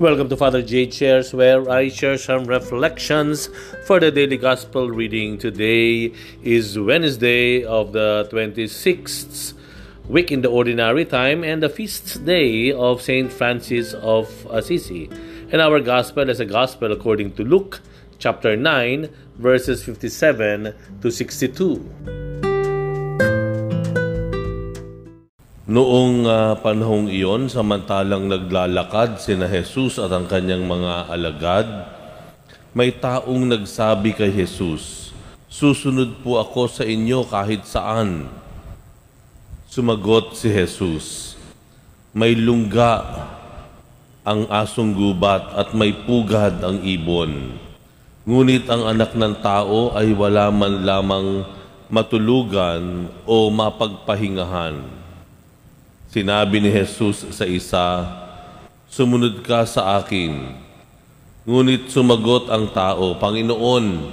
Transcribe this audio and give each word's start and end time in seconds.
Welcome 0.00 0.30
to 0.30 0.36
Father 0.38 0.62
J 0.62 0.90
Shares, 0.90 1.34
where 1.34 1.68
I 1.68 1.90
share 1.90 2.16
some 2.16 2.44
reflections 2.44 3.50
for 3.84 4.00
the 4.00 4.10
daily 4.10 4.38
gospel 4.38 4.90
reading. 4.90 5.36
Today 5.36 6.14
is 6.42 6.78
Wednesday 6.78 7.64
of 7.64 7.92
the 7.92 8.26
26th 8.32 9.52
week 10.08 10.32
in 10.32 10.40
the 10.40 10.48
ordinary 10.48 11.04
time 11.04 11.44
and 11.44 11.62
the 11.62 11.68
feast 11.68 12.24
day 12.24 12.72
of 12.72 13.02
Saint 13.02 13.30
Francis 13.30 13.92
of 13.92 14.26
Assisi. 14.48 15.10
And 15.52 15.60
our 15.60 15.80
gospel 15.80 16.30
is 16.30 16.40
a 16.40 16.46
gospel 16.46 16.92
according 16.92 17.32
to 17.32 17.44
Luke 17.44 17.82
chapter 18.18 18.56
9, 18.56 19.06
verses 19.36 19.84
57 19.84 20.74
to 21.02 21.10
62. 21.10 22.19
Noong 25.70 26.26
uh, 26.26 26.58
panahong 26.58 27.06
iyon, 27.06 27.46
samantalang 27.46 28.26
naglalakad 28.26 29.22
sina 29.22 29.46
Jesus 29.46 30.02
at 30.02 30.10
ang 30.10 30.26
kanyang 30.26 30.66
mga 30.66 31.06
alagad, 31.06 31.86
may 32.74 32.90
taong 32.90 33.46
nagsabi 33.46 34.10
kay 34.10 34.34
Jesus, 34.34 35.14
Susunod 35.46 36.26
po 36.26 36.42
ako 36.42 36.66
sa 36.66 36.82
inyo 36.82 37.22
kahit 37.22 37.70
saan. 37.70 38.26
Sumagot 39.70 40.34
si 40.34 40.50
Jesus, 40.50 41.38
May 42.10 42.34
lungga 42.34 43.22
ang 44.26 44.50
asong 44.50 44.90
gubat 44.90 45.54
at 45.54 45.70
may 45.70 45.94
pugad 45.94 46.66
ang 46.66 46.82
ibon. 46.82 47.54
Ngunit 48.26 48.66
ang 48.66 48.90
anak 48.90 49.14
ng 49.14 49.38
tao 49.38 49.94
ay 49.94 50.18
wala 50.18 50.50
man 50.50 50.82
lamang 50.82 51.46
matulugan 51.86 53.06
o 53.22 53.46
mapagpahingahan. 53.54 54.98
Sinabi 56.10 56.58
ni 56.58 56.74
Jesus 56.74 57.22
sa 57.30 57.46
isa, 57.46 58.02
Sumunod 58.90 59.46
ka 59.46 59.62
sa 59.62 60.02
akin. 60.02 60.58
Ngunit 61.46 61.86
sumagot 61.86 62.50
ang 62.50 62.66
tao, 62.74 63.14
Panginoon, 63.14 64.10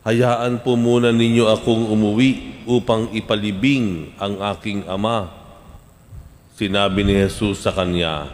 hayaan 0.00 0.64
po 0.64 0.80
muna 0.80 1.12
ninyo 1.12 1.44
akong 1.52 1.92
umuwi 1.92 2.64
upang 2.64 3.12
ipalibing 3.12 4.16
ang 4.16 4.40
aking 4.56 4.88
ama. 4.88 5.28
Sinabi 6.56 7.04
ni 7.04 7.20
Jesus 7.20 7.60
sa 7.60 7.76
kanya, 7.76 8.24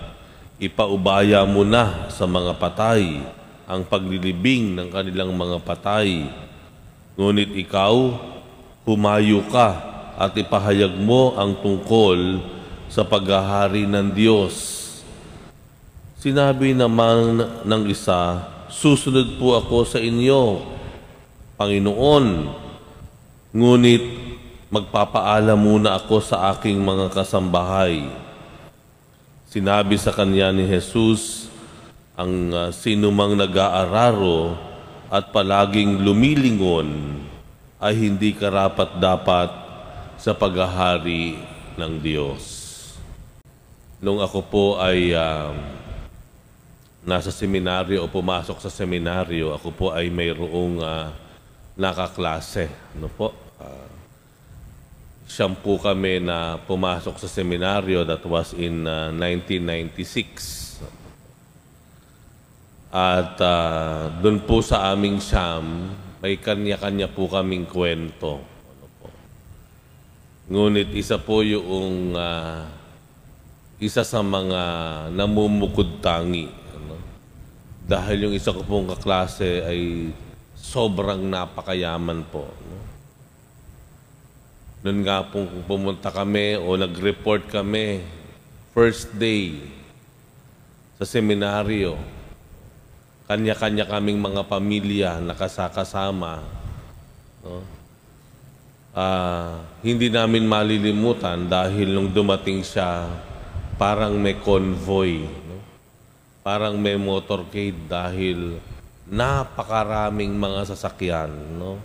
Ipaubaya 0.63 1.43
mo 1.43 1.67
na 1.67 2.07
sa 2.07 2.23
mga 2.31 2.55
patay 2.55 3.19
ang 3.67 3.83
paglilibing 3.83 4.79
ng 4.79 4.95
kanilang 4.95 5.35
mga 5.35 5.59
patay. 5.67 6.23
Ngunit 7.19 7.51
ikaw, 7.51 8.15
humayo 8.87 9.43
ka 9.51 9.75
at 10.15 10.39
ipahayag 10.39 10.95
mo 11.03 11.35
ang 11.35 11.59
tungkol 11.59 12.60
sa 12.91 13.07
paghahari 13.07 13.87
ng 13.87 14.11
Diyos. 14.11 14.77
Sinabi 16.19 16.75
naman 16.75 17.39
ng 17.65 17.83
isa, 17.87 18.45
Susunod 18.71 19.35
po 19.39 19.59
ako 19.59 19.83
sa 19.83 19.99
inyo, 19.99 20.63
Panginoon, 21.59 22.27
ngunit 23.51 24.05
magpapaalam 24.71 25.59
muna 25.59 25.99
ako 25.99 26.23
sa 26.23 26.55
aking 26.55 26.79
mga 26.79 27.11
kasambahay. 27.11 28.07
Sinabi 29.51 29.99
sa 29.99 30.15
kanya 30.15 30.55
ni 30.55 30.63
Jesus, 30.71 31.51
ang 32.15 32.55
uh, 32.55 32.71
sinumang 32.71 33.35
nag-aararo 33.35 34.55
at 35.11 35.35
palaging 35.35 35.99
lumilingon 36.07 37.19
ay 37.83 37.99
hindi 37.99 38.31
karapat 38.31 39.03
dapat 39.03 39.51
sa 40.15 40.31
paghahari 40.31 41.43
ng 41.75 41.93
Diyos. 41.99 42.60
Nung 44.01 44.17
ako 44.17 44.41
po 44.49 44.65
ay 44.81 45.13
um, 45.13 45.61
nasa 47.05 47.29
seminaryo 47.29 48.01
o 48.01 48.09
pumasok 48.09 48.57
sa 48.57 48.73
seminaryo, 48.73 49.53
ako 49.53 49.69
po 49.77 49.87
ay 49.93 50.09
mayroong 50.09 50.81
uh, 50.81 51.13
nakaklase. 51.77 52.73
Ano 52.97 53.13
po? 53.13 53.37
Uh, 53.61 53.89
siyam 55.29 55.53
po 55.53 55.77
kami 55.77 56.17
na 56.17 56.57
pumasok 56.65 57.21
sa 57.21 57.29
seminaryo. 57.29 58.09
That 58.09 58.25
was 58.25 58.57
in 58.57 58.89
uh, 58.89 59.13
1996. 59.13 60.81
At 62.89 63.37
uh, 63.37 64.17
doon 64.25 64.41
po 64.49 64.65
sa 64.65 64.97
aming 64.97 65.21
siyam, 65.21 65.93
may 66.25 66.41
kanya-kanya 66.41 67.13
po 67.13 67.29
kaming 67.29 67.69
kwento. 67.69 68.41
Ano 68.41 68.87
po. 68.97 69.13
Ngunit 70.49 70.89
isa 70.97 71.21
po 71.21 71.45
yung 71.45 72.17
uh, 72.17 72.80
isa 73.81 74.05
sa 74.05 74.21
mga 74.21 74.63
namumukod 75.17 76.05
tangi. 76.05 76.53
Ano? 76.77 77.01
Dahil 77.89 78.29
yung 78.29 78.35
isa 78.37 78.53
ko 78.53 78.61
pong 78.61 78.93
kaklase 78.93 79.65
ay 79.65 80.13
sobrang 80.53 81.25
napakayaman 81.25 82.21
po. 82.29 82.45
No? 82.45 82.79
Noon 84.85 85.01
nga 85.01 85.25
pong 85.25 85.65
pumunta 85.65 86.13
kami 86.13 86.61
o 86.61 86.77
nag-report 86.77 87.49
kami, 87.49 88.05
first 88.77 89.09
day 89.17 89.57
sa 91.01 91.09
seminaryo, 91.09 91.97
kanya-kanya 93.33 93.89
kaming 93.89 94.21
mga 94.21 94.45
pamilya 94.45 95.11
nakasakasama. 95.25 96.45
No? 97.41 97.65
Uh, 98.93 99.57
hindi 99.81 100.13
namin 100.13 100.45
malilimutan 100.45 101.49
dahil 101.49 101.95
nung 101.95 102.13
dumating 102.13 102.61
siya 102.61 103.09
parang 103.81 104.13
may 104.21 104.37
convoy, 104.37 105.25
no? 105.25 105.57
parang 106.45 106.77
may 106.77 107.01
motorcade 107.01 107.89
dahil 107.89 108.61
napakaraming 109.09 110.37
mga 110.37 110.69
sasakyan 110.69 111.33
no? 111.57 111.81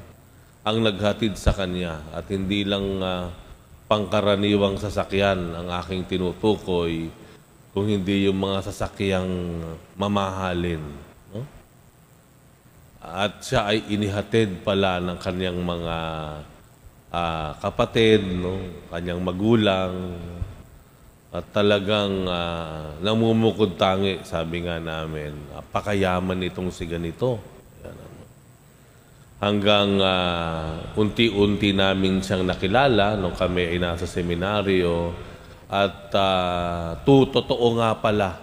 ang 0.68 0.84
naghatid 0.84 1.40
sa 1.40 1.56
kanya 1.56 2.04
at 2.12 2.28
hindi 2.28 2.68
lang 2.68 3.00
uh, 3.00 3.32
pangkaraniwang 3.88 4.76
sasakyan 4.76 5.56
ang 5.56 5.72
aking 5.72 6.04
tinutukoy 6.04 7.08
kung 7.72 7.88
hindi 7.88 8.28
yung 8.28 8.44
mga 8.44 8.68
sasakyang 8.68 9.32
mamahalin. 9.96 10.84
No? 11.32 11.48
At 13.00 13.40
siya 13.40 13.72
ay 13.72 13.88
inihatid 13.88 14.68
pala 14.68 15.00
ng 15.00 15.16
kanyang 15.16 15.64
mga 15.64 15.98
uh, 17.08 17.52
kapatid, 17.64 18.20
no? 18.20 18.84
kanyang 18.92 19.24
magulang, 19.24 20.20
at 21.36 21.52
talagang 21.52 22.24
uh, 22.32 22.96
namumukod 23.04 23.76
tangi, 23.76 24.24
sabi 24.24 24.64
nga 24.64 24.80
namin, 24.80 25.36
uh, 25.52 25.60
pakayaman 25.60 26.48
itong 26.48 26.72
si 26.72 26.88
ganito. 26.88 27.44
Hanggang 29.36 30.00
uh, 30.00 30.96
unti-unti 30.96 31.76
namin 31.76 32.24
siyang 32.24 32.48
nakilala 32.48 33.20
nung 33.20 33.36
kami 33.36 33.68
ay 33.76 33.84
nasa 33.84 34.08
seminaryo. 34.08 35.12
At 35.68 36.08
uh, 36.16 37.04
to, 37.04 37.28
totoo 37.28 37.84
nga 37.84 38.00
pala 38.00 38.40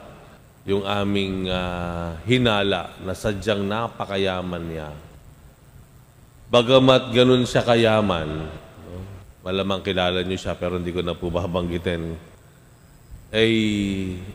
yung 0.69 0.85
aming 0.85 1.49
uh, 1.49 2.13
hinala 2.29 2.93
na 3.01 3.17
sadyang 3.17 3.65
napakayaman 3.65 4.65
niya. 4.69 4.93
Bagamat 6.53 7.09
ganun 7.17 7.49
siya 7.49 7.65
kayaman, 7.65 8.29
no? 8.29 9.01
malamang 9.43 9.81
kilala 9.81 10.21
niyo 10.21 10.39
siya 10.39 10.55
pero 10.55 10.77
hindi 10.77 10.93
ko 10.93 11.01
na 11.01 11.17
po 11.17 11.33
babanggitin 11.33 12.32
ay 13.33 13.53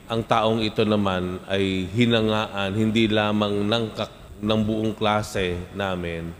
ang 0.09 0.25
taong 0.25 0.65
ito 0.65 0.81
naman 0.81 1.37
ay 1.45 1.85
hinangaan 1.93 2.73
hindi 2.73 3.05
lamang 3.05 3.61
ng, 3.69 3.85
ng 4.41 4.61
buong 4.65 4.97
klase 4.97 5.53
namin, 5.77 6.33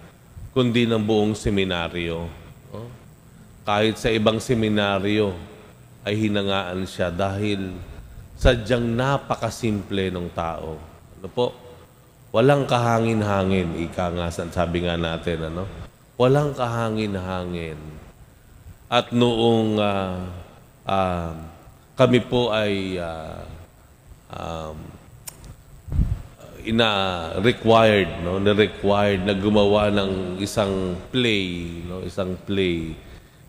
kundi 0.57 0.89
ng 0.89 0.97
buong 0.97 1.37
seminaryo. 1.37 2.25
Oh? 2.73 2.89
Kahit 3.61 4.01
sa 4.01 4.09
ibang 4.09 4.41
seminaryo 4.41 5.37
ay 6.01 6.17
hinangaan 6.17 6.89
siya 6.89 7.13
dahil 7.13 7.77
sadyang 8.33 8.89
napakasimple 8.89 10.09
ng 10.09 10.27
tao. 10.33 10.81
Ano 11.21 11.27
po? 11.29 11.53
Walang 12.33 12.65
kahangin-hangin, 12.65 13.85
ika 13.85 14.09
nga 14.17 14.33
sabi 14.33 14.81
nga 14.81 14.97
natin, 14.97 15.53
ano? 15.53 15.69
Walang 16.17 16.57
kahangin-hangin. 16.57 17.77
At 18.89 19.13
noong 19.13 19.77
uh, 19.77 20.25
uh, 20.85 21.33
kami 21.97 22.21
po 22.21 22.53
ay 22.53 23.01
uh, 23.01 23.41
um, 24.29 24.77
ina 26.61 26.89
required 27.41 28.21
no? 28.21 28.37
Na 28.37 28.53
required 28.53 29.25
na 29.25 29.33
gumawa 29.33 29.89
ng 29.89 30.37
isang 30.37 30.93
play 31.09 31.81
no? 31.89 32.05
Isang 32.05 32.37
play 32.45 32.93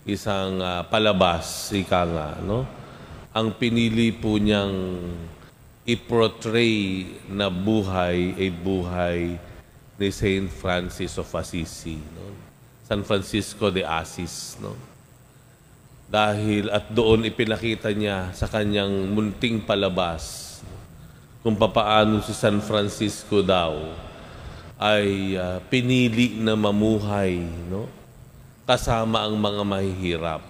isang 0.08 0.64
uh, 0.64 0.80
palabas 0.88 1.68
ika 1.76 2.08
nga 2.08 2.28
no? 2.40 2.64
Ang 3.36 3.52
pinili 3.52 4.16
po 4.16 4.40
niyang 4.40 5.04
i-portray 5.84 7.04
na 7.28 7.52
buhay 7.52 8.32
ay 8.32 8.48
buhay 8.48 9.36
ni 10.00 10.08
Saint 10.08 10.48
Francis 10.48 11.20
of 11.20 11.28
Assisi 11.36 12.00
no? 12.00 12.32
San 12.88 13.04
Francisco 13.04 13.68
de 13.68 13.84
Assis 13.84 14.56
no 14.64 14.97
dahil 16.08 16.72
at 16.72 16.88
doon 16.88 17.28
ipinakita 17.28 17.92
niya 17.92 18.32
sa 18.32 18.48
kanyang 18.48 19.12
munting 19.12 19.60
palabas 19.60 20.56
kung 21.44 21.52
papaano 21.52 22.24
si 22.24 22.32
San 22.32 22.64
Francisco 22.64 23.44
daw 23.44 23.92
ay 24.80 25.36
ah, 25.36 25.60
pinili 25.68 26.40
na 26.40 26.56
mamuhay 26.56 27.44
no? 27.68 27.92
kasama 28.64 29.28
ang 29.28 29.36
mga 29.36 29.62
mahihirap 29.68 30.42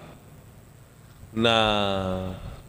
na 1.35 1.55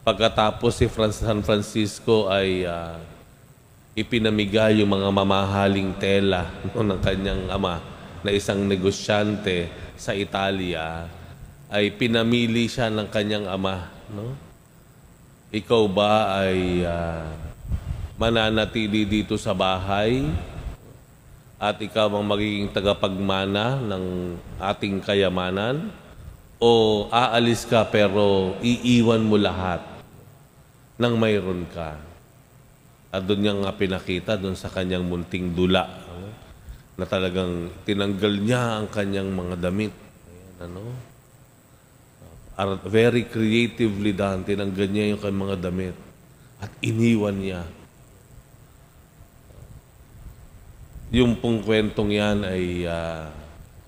pagkatapos 0.03 0.75
si 0.75 0.91
San 1.15 1.47
Francisco 1.47 2.27
ay 2.27 2.67
ah, 2.67 2.99
ipinamigay 3.95 4.83
yung 4.83 4.91
mga 4.91 5.15
mamahaling 5.15 5.95
tela 5.95 6.51
no, 6.75 6.83
ng 6.83 6.99
kanyang 6.99 7.47
ama 7.47 7.79
na 8.27 8.35
isang 8.35 8.67
negosyante 8.67 9.71
sa 9.95 10.11
Italia 10.11 11.07
ay 11.71 11.95
pinamili 11.95 12.67
siya 12.67 12.91
ng 12.91 13.07
kanyang 13.09 13.47
ama 13.47 13.89
no 14.11 14.35
ikaw 15.51 15.83
ba 15.91 16.43
ay 16.47 16.87
ah, 16.87 17.27
mananatili 18.15 19.03
dito 19.03 19.35
sa 19.35 19.51
bahay 19.51 20.23
at 21.61 21.77
ikaw 21.77 22.09
ang 22.09 22.25
magiging 22.25 22.71
tagapagmana 22.71 23.83
ng 23.83 24.37
ating 24.63 25.03
kayamanan 25.03 25.93
o 26.57 27.05
aalis 27.13 27.67
ka 27.67 27.83
pero 27.89 28.55
iiwan 28.63 29.21
mo 29.25 29.37
lahat 29.41 29.85
ng 31.01 31.15
mayroon 31.17 31.65
ka. 31.73 31.97
At 33.11 33.27
doon 33.27 33.41
niya 33.43 33.55
nga 33.59 33.73
pinakita 33.75 34.37
doon 34.39 34.55
sa 34.55 34.71
kanyang 34.71 35.03
munting 35.03 35.57
dula 35.57 35.83
ano, 35.89 36.31
na 36.95 37.05
talagang 37.09 37.73
tinanggal 37.83 38.39
niya 38.39 38.79
ang 38.79 38.87
kanyang 38.87 39.33
mga 39.33 39.57
damit. 39.59 39.93
Ayan, 40.31 40.71
ano? 40.71 41.10
Very 42.85 43.25
creatively 43.25 44.13
done. 44.13 44.45
Tinanggal 44.45 44.89
niya 44.93 45.17
yung 45.17 45.21
kanyang 45.21 45.43
mga 45.49 45.57
damit 45.65 45.97
at 46.61 46.69
iniwan 46.85 47.37
niya. 47.41 47.63
Yung 51.11 51.41
pong 51.41 51.65
kwentong 51.65 52.13
yan 52.13 52.45
ay 52.45 52.85
ah, 52.87 53.33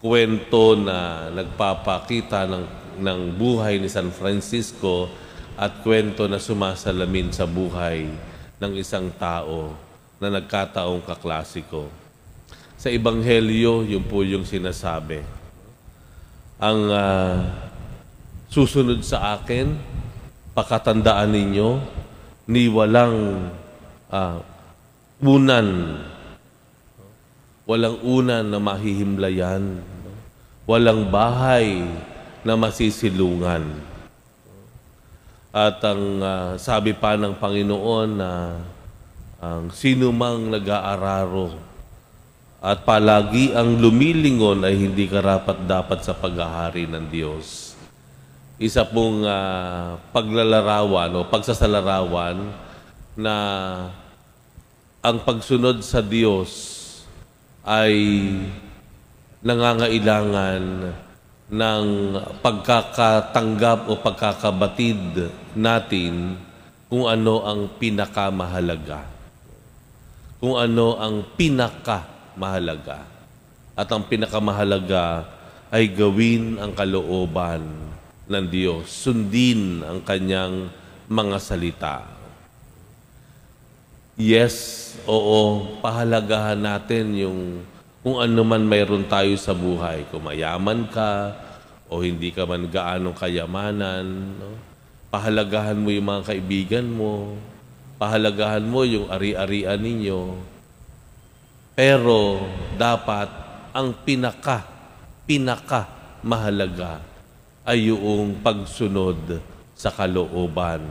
kwento 0.02 0.74
na 0.74 1.30
nagpapakita 1.30 2.48
ng, 2.48 2.64
ng 2.98 3.20
buhay 3.38 3.78
ni 3.78 3.86
San 3.86 4.10
Francisco 4.10 5.06
at 5.54 5.84
kwento 5.84 6.26
na 6.26 6.40
sumasalamin 6.42 7.30
sa 7.30 7.46
buhay 7.46 8.08
ng 8.58 8.72
isang 8.74 9.12
tao 9.14 9.76
na 10.18 10.32
nagkataong 10.32 11.04
kaklasiko. 11.04 11.86
Sa 12.74 12.90
Ebanghelyo, 12.90 13.86
yun 13.86 14.02
po 14.02 14.26
yung 14.26 14.42
sinasabi. 14.42 15.22
Ang 16.58 16.80
ah, 16.90 17.70
susunod 18.52 19.00
sa 19.00 19.40
akin, 19.40 19.72
pakatandaan 20.52 21.32
ninyo, 21.32 21.80
ni 22.52 22.68
walang 22.68 23.48
ah, 24.12 24.44
unan 25.24 25.96
Walang 27.62 28.02
unan 28.02 28.42
na 28.42 28.58
mahihimlayan. 28.58 29.78
Walang 30.66 31.14
bahay 31.14 31.86
na 32.42 32.58
masisilungan. 32.58 33.62
At 35.54 35.78
ang 35.86 36.02
ah, 36.18 36.52
sabi 36.58 36.90
pa 36.90 37.14
ng 37.14 37.38
Panginoon 37.38 38.10
na 38.18 38.58
ang 39.38 39.70
sino 39.70 40.10
mang 40.10 40.50
nag-aararo 40.50 41.54
at 42.62 42.86
palagi 42.86 43.50
ang 43.56 43.74
lumilingon 43.74 44.62
ay 44.62 44.78
hindi 44.78 45.10
karapat 45.10 45.66
dapat 45.66 45.98
sa 46.02 46.14
paghahari 46.14 46.86
ng 46.86 47.04
Diyos. 47.10 47.71
Isa 48.62 48.86
pong 48.86 49.26
ah, 49.26 49.98
paglalarawan 50.14 51.10
o 51.18 51.26
pagsasalarawan 51.26 52.46
na 53.18 53.34
ang 55.02 55.18
pagsunod 55.26 55.82
sa 55.82 55.98
Diyos 55.98 56.78
ay 57.66 57.90
nangangailangan 59.42 60.62
ng 61.50 61.86
pagkakatanggap 62.38 63.90
o 63.90 63.98
pagkakabatid 63.98 65.34
natin 65.58 66.38
kung 66.86 67.10
ano 67.10 67.42
ang 67.42 67.66
pinakamahalaga. 67.82 69.10
Kung 70.38 70.54
ano 70.54 71.02
ang 71.02 71.26
pinakamahalaga. 71.34 73.10
At 73.74 73.90
ang 73.90 74.06
pinakamahalaga 74.06 75.26
ay 75.74 75.90
gawin 75.90 76.62
ang 76.62 76.70
kalooban 76.78 77.90
ng 78.26 78.46
Diyos. 78.46 78.90
Sundin 78.90 79.82
ang 79.82 80.02
kanyang 80.02 80.70
mga 81.10 81.36
salita. 81.42 81.96
Yes, 84.14 84.54
oo, 85.08 85.80
pahalagahan 85.80 86.60
natin 86.60 87.16
yung 87.16 87.40
kung 88.02 88.18
ano 88.18 88.42
man 88.42 88.66
mayroon 88.66 89.06
tayo 89.08 89.32
sa 89.38 89.56
buhay. 89.56 90.06
Kung 90.10 90.26
mayaman 90.26 90.90
ka 90.90 91.32
o 91.88 92.02
hindi 92.02 92.34
ka 92.34 92.44
man 92.44 92.68
gaanong 92.68 93.16
kayamanan, 93.16 94.06
no? 94.36 94.58
pahalagahan 95.08 95.78
mo 95.78 95.88
yung 95.92 96.08
mga 96.08 96.22
kaibigan 96.34 96.86
mo, 96.86 97.36
pahalagahan 97.96 98.64
mo 98.64 98.82
yung 98.82 99.06
ari-arian 99.08 99.80
ninyo. 99.80 100.22
Pero 101.72 102.44
dapat 102.76 103.32
ang 103.72 103.96
pinaka, 104.04 104.66
pinaka 105.24 105.88
mahalaga 106.20 107.11
ay 107.62 107.94
yung 107.94 108.42
pagsunod 108.42 109.38
sa 109.78 109.94
kalooban 109.94 110.82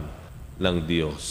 ng 0.55 0.77
Diyos. 0.87 1.23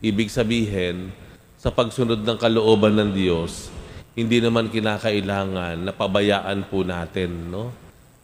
Ibig 0.00 0.32
sabihin, 0.32 1.12
sa 1.60 1.68
pagsunod 1.68 2.24
ng 2.24 2.38
kalooban 2.40 2.96
ng 2.96 3.10
Diyos, 3.12 3.68
hindi 4.16 4.40
naman 4.40 4.72
kinakailangan 4.72 5.84
na 5.84 5.92
pabayaan 5.92 6.64
po 6.72 6.80
natin, 6.80 7.52
no? 7.52 7.68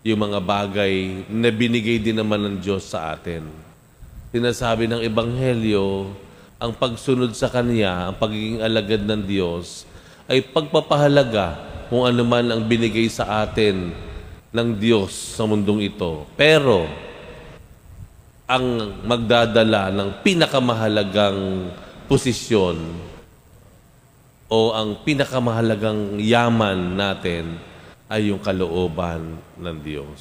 Yung 0.01 0.25
mga 0.25 0.41
bagay 0.41 1.29
na 1.29 1.53
binigay 1.53 2.01
din 2.01 2.17
naman 2.17 2.41
ng 2.41 2.57
Diyos 2.65 2.89
sa 2.89 3.13
atin. 3.13 3.45
Sinasabi 4.33 4.89
ng 4.89 5.05
Ebanghelyo, 5.05 6.09
ang 6.57 6.73
pagsunod 6.73 7.37
sa 7.37 7.53
Kanya, 7.53 8.09
ang 8.09 8.17
pagiging 8.17 8.65
alagad 8.65 9.05
ng 9.05 9.29
Diyos, 9.29 9.85
ay 10.25 10.41
pagpapahalaga 10.41 11.61
kung 11.93 12.09
ano 12.09 12.25
man 12.25 12.49
ang 12.49 12.65
binigay 12.65 13.13
sa 13.13 13.45
atin 13.45 13.93
ng 14.53 14.69
Diyos 14.77 15.11
sa 15.13 15.49
mundong 15.49 15.81
ito. 15.81 16.29
Pero, 16.37 16.85
ang 18.45 19.01
magdadala 19.09 19.89
ng 19.89 20.21
pinakamahalagang 20.21 21.73
posisyon 22.05 22.77
o 24.53 24.77
ang 24.77 25.01
pinakamahalagang 25.01 26.21
yaman 26.21 26.93
natin 26.93 27.57
ay 28.13 28.29
yung 28.29 28.37
kalooban 28.45 29.41
ng 29.57 29.77
Diyos. 29.81 30.21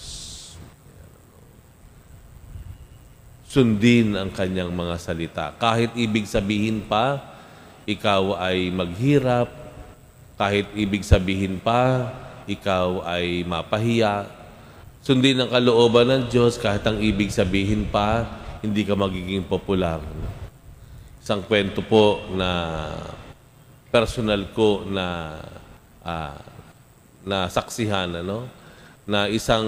Sundin 3.52 4.16
ang 4.16 4.32
kanyang 4.32 4.72
mga 4.72 4.96
salita. 4.96 5.52
Kahit 5.60 5.92
ibig 6.00 6.24
sabihin 6.24 6.88
pa, 6.88 7.20
ikaw 7.84 8.40
ay 8.40 8.72
maghirap, 8.72 9.52
kahit 10.40 10.72
ibig 10.72 11.04
sabihin 11.04 11.60
pa, 11.60 12.08
ikaw 12.48 13.06
ay 13.06 13.44
mapahiya, 13.46 14.42
Sundin 15.02 15.42
ang 15.42 15.50
kalooban 15.50 16.06
ng 16.14 16.24
Diyos 16.30 16.62
kahit 16.62 16.86
ang 16.86 17.02
ibig 17.02 17.34
sabihin 17.34 17.90
pa, 17.90 18.22
hindi 18.62 18.86
ka 18.86 18.94
magiging 18.94 19.42
popular. 19.50 19.98
Isang 21.18 21.42
kwento 21.42 21.82
po 21.82 22.22
na 22.38 22.50
personal 23.90 24.54
ko 24.54 24.86
na 24.86 25.42
ah, 26.06 26.38
na 27.26 27.50
saksihan 27.50 28.14
ano? 28.22 28.46
Na 29.10 29.26
isang 29.26 29.66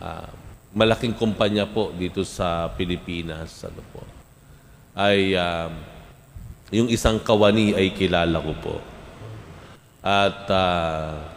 ah, 0.00 0.32
malaking 0.72 1.12
kumpanya 1.12 1.68
po 1.68 1.92
dito 1.92 2.24
sa 2.24 2.72
Pilipinas 2.72 3.60
ano 3.60 3.84
po? 3.92 4.08
Ay 4.96 5.36
ah, 5.36 5.68
yung 6.72 6.88
isang 6.88 7.20
kawani 7.20 7.76
ay 7.76 7.92
kilala 7.92 8.40
ko 8.40 8.52
po. 8.56 8.76
At 10.00 10.48
ah, 10.48 11.35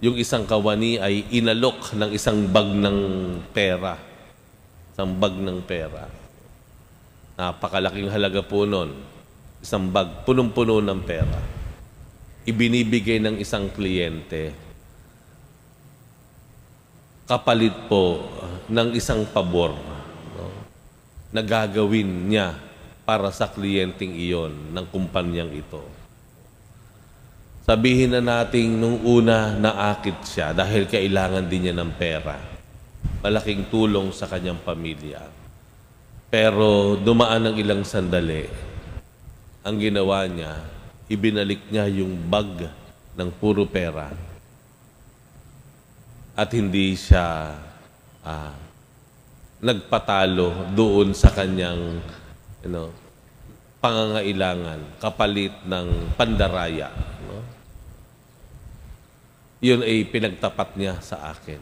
yung 0.00 0.16
isang 0.16 0.48
kawani 0.48 0.96
ay 0.96 1.28
inalok 1.28 1.92
ng 1.92 2.10
isang 2.16 2.48
bag 2.48 2.72
ng 2.72 2.98
pera. 3.52 4.00
Isang 4.96 5.12
bag 5.20 5.36
ng 5.36 5.60
pera. 5.60 6.08
Napakalaking 7.36 8.08
halaga 8.08 8.40
po 8.40 8.64
nun. 8.64 8.96
Isang 9.60 9.92
bag, 9.92 10.24
punong-puno 10.24 10.80
ng 10.80 11.00
pera. 11.04 11.36
Ibinibigay 12.48 13.20
ng 13.20 13.36
isang 13.44 13.68
kliyente. 13.68 14.56
Kapalit 17.28 17.76
po 17.84 18.24
ng 18.72 18.96
isang 18.96 19.28
pabor 19.28 19.76
no, 20.34 20.48
na 21.28 21.44
gagawin 21.44 22.26
niya 22.26 22.56
para 23.04 23.28
sa 23.28 23.52
kliyenteng 23.52 24.16
iyon 24.16 24.72
ng 24.72 24.86
kumpanyang 24.88 25.52
ito. 25.52 25.99
Sabihin 27.64 28.16
na 28.16 28.22
nating 28.24 28.76
nung 28.80 28.98
una 29.04 29.54
naakit 29.54 30.24
siya 30.24 30.56
dahil 30.56 30.88
kailangan 30.88 31.44
din 31.46 31.68
niya 31.68 31.74
ng 31.76 31.92
pera. 31.94 32.40
Malaking 33.20 33.68
tulong 33.68 34.10
sa 34.16 34.24
kanyang 34.24 34.58
pamilya. 34.64 35.20
Pero 36.30 36.96
dumaan 36.96 37.52
ng 37.52 37.56
ilang 37.60 37.82
sandali, 37.84 38.48
ang 39.60 39.76
ginawa 39.76 40.24
niya, 40.24 40.56
ibinalik 41.10 41.68
niya 41.68 41.84
yung 41.90 42.16
bag 42.30 42.70
ng 43.18 43.28
puro 43.36 43.66
pera 43.68 44.30
at 46.40 46.48
hindi 46.56 46.96
siya 46.96 47.52
ah, 48.24 48.54
nagpatalo 49.60 50.72
doon 50.72 51.12
sa 51.12 51.28
kanyang 51.28 52.00
you 52.64 52.70
know, 52.72 52.88
pangangailangan 53.84 54.80
kapalit 55.00 55.52
ng 55.68 56.16
pandaraya. 56.16 56.88
Yun 59.60 59.84
ay 59.84 60.08
pinagtapat 60.08 60.72
niya 60.80 60.96
sa 61.04 61.36
akin. 61.36 61.60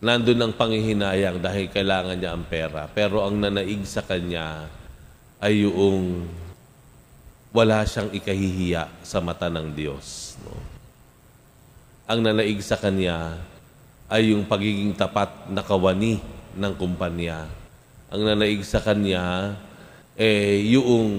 Nandun 0.00 0.40
ang 0.40 0.52
panghihinayang 0.56 1.40
dahil 1.40 1.68
kailangan 1.68 2.16
niya 2.16 2.32
ang 2.32 2.44
pera. 2.48 2.88
Pero 2.88 3.20
ang 3.20 3.36
nanaig 3.36 3.84
sa 3.84 4.00
kanya 4.00 4.68
ay 5.40 5.68
yung 5.68 6.24
wala 7.52 7.84
siyang 7.84 8.12
ikahihiya 8.12 8.88
sa 9.04 9.20
mata 9.20 9.52
ng 9.52 9.72
Diyos. 9.72 10.36
No? 10.44 10.56
Ang 12.08 12.24
nanaig 12.24 12.60
sa 12.60 12.76
kanya 12.80 13.40
ay 14.08 14.32
yung 14.32 14.44
pagiging 14.48 14.96
tapat 14.96 15.28
na 15.52 15.60
kawani 15.60 16.20
ng 16.56 16.72
kumpanya. 16.76 17.44
Ang 18.08 18.24
nanaig 18.24 18.64
sa 18.64 18.80
kanya 18.80 19.56
eh 20.16 20.64
yung 20.72 21.12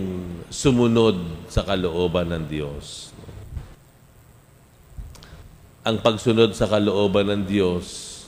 sumunod 0.50 1.50
sa 1.50 1.62
kalooban 1.62 2.34
ng 2.34 2.46
Diyos. 2.50 3.14
No? 3.18 3.27
Ang 5.88 6.04
pagsunod 6.04 6.52
sa 6.52 6.68
kalooban 6.68 7.32
ng 7.32 7.44
Diyos 7.48 8.20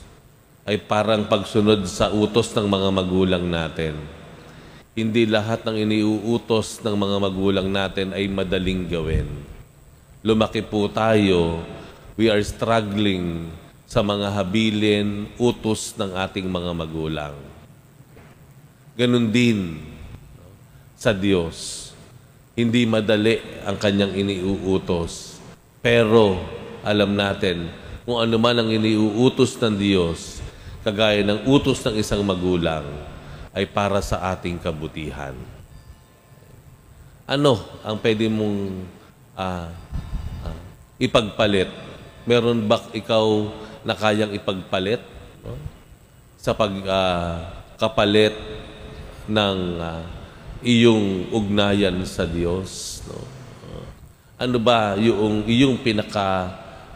ay 0.64 0.80
parang 0.80 1.28
pagsunod 1.28 1.84
sa 1.84 2.08
utos 2.08 2.56
ng 2.56 2.64
mga 2.64 2.88
magulang 2.88 3.44
natin. 3.44 4.00
Hindi 4.96 5.28
lahat 5.28 5.68
ng 5.68 5.76
iniuutos 5.76 6.80
ng 6.80 6.96
mga 6.96 7.16
magulang 7.20 7.68
natin 7.68 8.16
ay 8.16 8.32
madaling 8.32 8.88
gawin. 8.88 9.28
Lumaki 10.24 10.64
po 10.64 10.88
tayo, 10.88 11.60
we 12.16 12.32
are 12.32 12.40
struggling 12.40 13.52
sa 13.84 14.00
mga 14.00 14.40
habilin, 14.40 15.28
utos 15.36 15.92
ng 16.00 16.16
ating 16.16 16.48
mga 16.48 16.72
magulang. 16.72 17.36
Ganon 18.96 19.28
din 19.28 19.84
sa 20.96 21.12
Diyos. 21.12 21.92
Hindi 22.56 22.88
madali 22.88 23.36
ang 23.68 23.76
kanyang 23.76 24.16
iniuutos. 24.16 25.36
Pero 25.84 26.56
alam 26.80 27.12
natin, 27.12 27.68
kung 28.04 28.18
ano 28.18 28.36
man 28.40 28.56
ang 28.56 28.68
iniuutos 28.72 29.56
ng 29.60 29.76
Diyos, 29.76 30.40
kagaya 30.80 31.20
ng 31.20 31.44
utos 31.44 31.84
ng 31.84 32.00
isang 32.00 32.24
magulang, 32.24 32.84
ay 33.52 33.68
para 33.68 34.00
sa 34.00 34.32
ating 34.32 34.56
kabutihan. 34.62 35.34
Ano 37.28 37.62
ang 37.86 37.94
pwede 38.02 38.26
mong 38.26 38.58
uh, 39.38 39.68
uh, 40.46 40.60
ipagpalit? 40.98 41.70
Meron 42.26 42.66
ba 42.66 42.82
ikaw 42.90 43.50
na 43.86 43.94
kayang 43.94 44.34
ipagpalit 44.34 45.02
no? 45.46 45.54
sa 46.34 46.54
pagkapalit 46.54 48.34
uh, 48.34 49.30
ng 49.30 49.58
uh, 49.78 50.02
iyong 50.64 51.30
ugnayan 51.30 52.02
sa 52.02 52.26
Diyos? 52.26 53.02
No? 53.06 53.22
Ano 54.40 54.56
ba 54.56 54.96
yung 54.96 55.44
iyong 55.44 55.76
pinaka 55.84 56.48